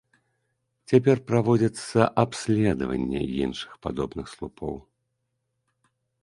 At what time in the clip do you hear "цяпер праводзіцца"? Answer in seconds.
0.93-1.99